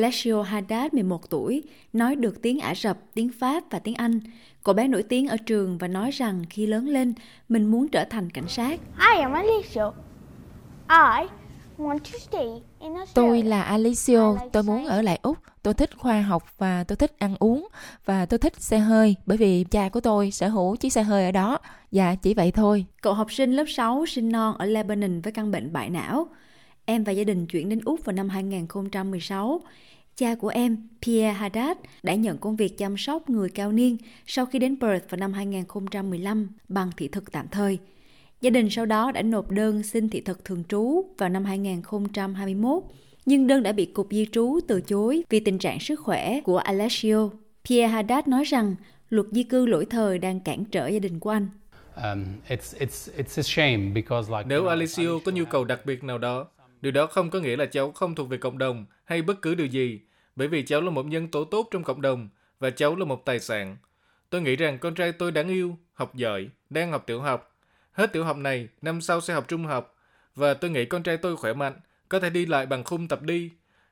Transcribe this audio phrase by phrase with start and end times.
[0.00, 4.20] Alessio Haddad, 11 tuổi, nói được tiếng Ả Rập, tiếng Pháp và tiếng Anh.
[4.64, 7.14] Cậu bé nổi tiếng ở trường và nói rằng khi lớn lên,
[7.48, 8.80] mình muốn trở thành cảnh sát.
[9.14, 9.92] I am Alessio.
[10.88, 11.28] I
[11.78, 13.04] want to stay in Australia.
[13.14, 15.38] Tôi là Alicio, tôi muốn ở lại Úc.
[15.62, 17.68] Tôi thích khoa học và tôi thích ăn uống
[18.04, 21.24] và tôi thích xe hơi bởi vì cha của tôi sở hữu chiếc xe hơi
[21.24, 21.58] ở đó.
[21.90, 22.84] Dạ, chỉ vậy thôi.
[23.02, 26.28] Cậu học sinh lớp 6 sinh non ở Lebanon với căn bệnh bại não.
[26.90, 29.60] Em và gia đình chuyển đến Úc vào năm 2016.
[30.16, 34.46] Cha của em, Pierre Haddad, đã nhận công việc chăm sóc người cao niên sau
[34.46, 37.78] khi đến Perth vào năm 2015 bằng thị thực tạm thời.
[38.40, 42.82] Gia đình sau đó đã nộp đơn xin thị thực thường trú vào năm 2021,
[43.26, 46.58] nhưng đơn đã bị Cục Di trú từ chối vì tình trạng sức khỏe của
[46.58, 47.30] Alessio.
[47.68, 48.74] Pierre Haddad nói rằng
[49.10, 51.48] luật di cư lỗi thời đang cản trở gia đình của anh.
[51.96, 56.04] Um, it's it's it's a shame because like Nếu Alicio có nhu cầu đặc biệt
[56.04, 56.46] nào đó,
[56.82, 59.54] điều đó không có nghĩa là cháu không thuộc về cộng đồng hay bất cứ
[59.54, 60.00] điều gì,
[60.36, 62.28] bởi vì cháu là một nhân tố tốt trong cộng đồng
[62.58, 63.76] và cháu là một tài sản.
[64.30, 67.56] Tôi nghĩ rằng con trai tôi đáng yêu, học giỏi, đang học tiểu học.
[67.92, 69.96] Hết tiểu học này, năm sau sẽ học trung học.
[70.34, 73.22] Và tôi nghĩ con trai tôi khỏe mạnh, có thể đi lại bằng khung tập
[73.22, 73.50] đi.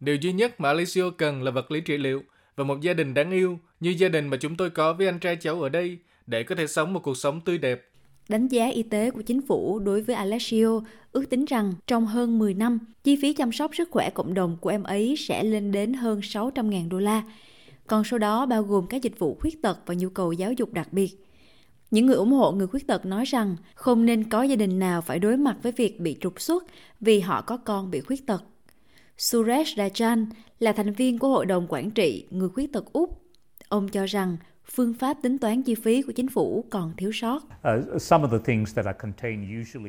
[0.00, 2.22] Điều duy nhất mà Alessio cần là vật lý trị liệu
[2.56, 5.18] và một gia đình đáng yêu như gia đình mà chúng tôi có với anh
[5.18, 7.89] trai cháu ở đây để có thể sống một cuộc sống tươi đẹp.
[8.30, 10.80] Đánh giá y tế của chính phủ đối với Alessio
[11.12, 14.56] ước tính rằng trong hơn 10 năm, chi phí chăm sóc sức khỏe cộng đồng
[14.60, 17.22] của em ấy sẽ lên đến hơn 600.000 đô la.
[17.86, 20.72] Còn số đó bao gồm các dịch vụ khuyết tật và nhu cầu giáo dục
[20.72, 21.26] đặc biệt.
[21.90, 25.02] Những người ủng hộ người khuyết tật nói rằng không nên có gia đình nào
[25.02, 26.64] phải đối mặt với việc bị trục xuất
[27.00, 28.44] vì họ có con bị khuyết tật.
[29.18, 30.26] Suresh Rajan
[30.58, 33.22] là thành viên của Hội đồng Quản trị Người Khuyết tật Úc.
[33.68, 34.36] Ông cho rằng
[34.74, 37.42] phương pháp tính toán chi phí của chính phủ còn thiếu sót.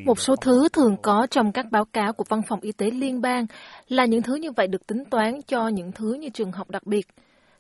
[0.06, 3.22] Một số thứ thường có trong các báo cáo của Văn phòng Y tế Liên
[3.22, 3.46] bang
[3.88, 6.86] là những thứ như vậy được tính toán cho những thứ như trường học đặc
[6.86, 7.08] biệt.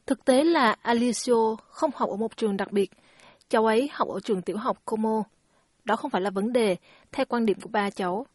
[0.05, 2.91] Thực tế là Alicio không học ở một trường đặc biệt,
[3.49, 5.23] cháu ấy học ở trường tiểu học Como.
[5.83, 6.75] Đó không phải là vấn đề,
[7.11, 8.25] theo quan điểm của ba cháu.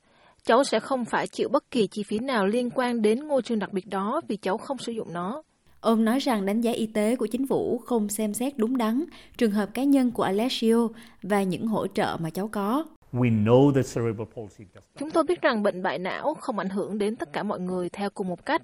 [0.44, 3.59] Cháu sẽ không phải chịu bất kỳ chi phí nào liên quan đến ngôi trường
[3.59, 5.43] đặc biệt đó vì cháu không sử dụng nó.
[5.86, 9.04] Ông nói rằng đánh giá y tế của chính phủ không xem xét đúng đắn
[9.38, 10.88] trường hợp cá nhân của Alessio
[11.22, 12.84] và những hỗ trợ mà cháu có.
[14.98, 17.88] Chúng tôi biết rằng bệnh bại não không ảnh hưởng đến tất cả mọi người
[17.88, 18.62] theo cùng một cách.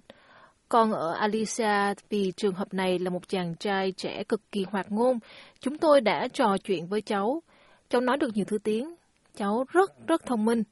[0.68, 4.92] Còn ở Alicia, vì trường hợp này là một chàng trai trẻ cực kỳ hoạt
[4.92, 5.18] ngôn,
[5.60, 7.42] chúng tôi đã trò chuyện với cháu.
[7.90, 8.94] Cháu nói được nhiều thứ tiếng.
[9.36, 10.62] Cháu rất, rất thông minh.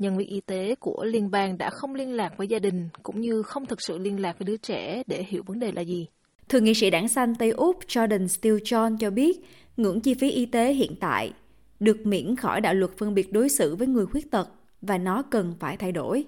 [0.00, 3.20] Nhân viên y tế của liên bang đã không liên lạc với gia đình, cũng
[3.20, 6.06] như không thực sự liên lạc với đứa trẻ để hiểu vấn đề là gì.
[6.48, 9.40] Thượng nghị sĩ đảng xanh Tây Úc Jordan Steele John cho biết
[9.76, 11.32] ngưỡng chi phí y tế hiện tại
[11.80, 14.48] được miễn khỏi đạo luật phân biệt đối xử với người khuyết tật
[14.82, 16.24] và nó cần phải thay đổi.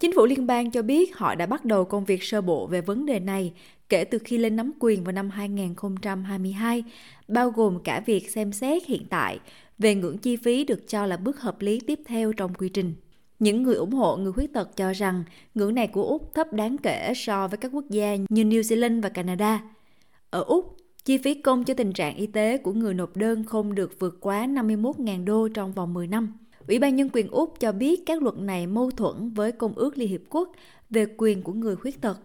[0.00, 2.80] Chính phủ liên bang cho biết họ đã bắt đầu công việc sơ bộ về
[2.80, 3.52] vấn đề này
[3.92, 6.84] kể từ khi lên nắm quyền vào năm 2022,
[7.28, 9.38] bao gồm cả việc xem xét hiện tại
[9.78, 12.94] về ngưỡng chi phí được cho là bước hợp lý tiếp theo trong quy trình.
[13.38, 16.76] Những người ủng hộ người khuyết tật cho rằng ngưỡng này của Úc thấp đáng
[16.78, 19.62] kể so với các quốc gia như New Zealand và Canada.
[20.30, 23.74] Ở Úc, chi phí công cho tình trạng y tế của người nộp đơn không
[23.74, 26.38] được vượt quá 51.000 đô trong vòng 10 năm.
[26.68, 29.98] Ủy ban Nhân quyền Úc cho biết các luật này mâu thuẫn với Công ước
[29.98, 30.52] Liên Hiệp Quốc
[30.90, 32.18] về quyền của người khuyết tật.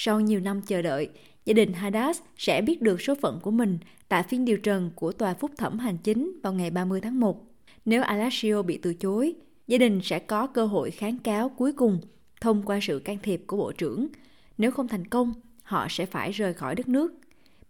[0.00, 1.08] Sau nhiều năm chờ đợi,
[1.44, 3.78] gia đình Haddad sẽ biết được số phận của mình
[4.08, 7.44] tại phiên điều trần của Tòa Phúc thẩm Hành chính vào ngày 30 tháng 1.
[7.84, 9.34] Nếu Alassio bị từ chối,
[9.66, 12.00] gia đình sẽ có cơ hội kháng cáo cuối cùng
[12.40, 14.06] thông qua sự can thiệp của Bộ trưởng.
[14.58, 17.12] Nếu không thành công, họ sẽ phải rời khỏi đất nước.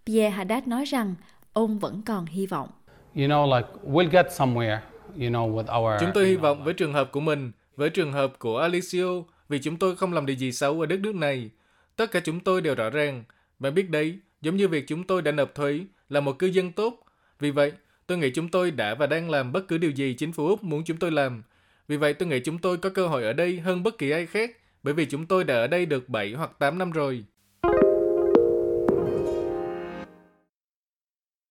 [0.07, 1.15] Pierre Haddad nói rằng
[1.53, 2.69] ông vẫn còn hy vọng.
[3.15, 4.79] You know, like we'll get somewhere.
[5.15, 6.01] You know, with our.
[6.01, 9.59] Chúng tôi hy vọng với trường hợp của mình, với trường hợp của Alicio, vì
[9.59, 11.51] chúng tôi không làm điều gì xấu ở đất nước này.
[11.99, 13.25] Tất cả chúng tôi đều rõ ràng.
[13.59, 16.73] Bạn biết đấy, giống như việc chúng tôi đã nộp thuế là một cư dân
[16.73, 17.05] tốt.
[17.41, 17.73] Vì vậy,
[18.07, 20.65] tôi nghĩ chúng tôi đã và đang làm bất cứ điều gì chính phủ Úc
[20.65, 21.43] muốn chúng tôi làm.
[21.89, 24.27] Vì vậy tôi nghĩ chúng tôi có cơ hội ở đây hơn bất kỳ ai
[24.27, 24.51] khác,
[24.83, 27.25] bởi vì chúng tôi đã ở đây được 7 hoặc 8 năm rồi.